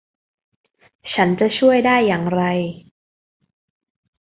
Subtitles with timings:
[1.13, 2.43] ฉันจะช่วยได้อย่างไร